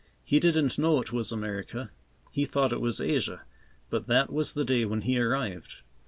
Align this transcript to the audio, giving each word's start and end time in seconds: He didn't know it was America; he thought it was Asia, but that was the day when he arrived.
He 0.23 0.39
didn't 0.39 0.79
know 0.79 0.99
it 0.99 1.13
was 1.13 1.31
America; 1.31 1.91
he 2.31 2.43
thought 2.45 2.73
it 2.73 2.81
was 2.81 2.99
Asia, 2.99 3.43
but 3.91 4.07
that 4.07 4.33
was 4.33 4.55
the 4.55 4.65
day 4.65 4.83
when 4.83 5.01
he 5.01 5.19
arrived. 5.19 5.83